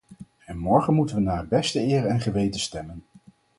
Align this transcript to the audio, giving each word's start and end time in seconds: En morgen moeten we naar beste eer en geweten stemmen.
En 0.45 0.57
morgen 0.57 0.93
moeten 0.93 1.15
we 1.15 1.21
naar 1.21 1.47
beste 1.47 1.79
eer 1.79 2.05
en 2.05 2.19
geweten 2.21 2.59
stemmen. 2.59 3.03